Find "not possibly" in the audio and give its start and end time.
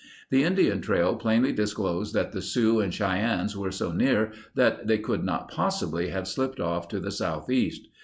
5.23-6.09